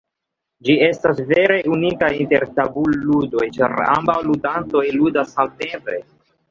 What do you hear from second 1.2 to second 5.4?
vere unika inter tabulludoj, ĉar ambaŭ ludantoj ludas